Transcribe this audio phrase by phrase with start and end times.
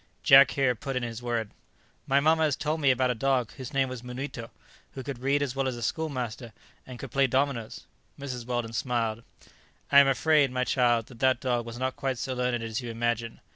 [0.23, 1.51] Jack here put in his word.
[2.07, 4.49] "My mamma has told me about a dog whose name was Munito,
[4.93, 6.53] who could read as well as a schoolmaster,
[6.87, 7.85] and could play dominoes."
[8.19, 8.47] Mrs.
[8.47, 9.21] Weldon smiled.
[9.91, 12.89] "I am afraid, my child, that that dog was not quite so learned as you
[12.89, 13.41] imagine.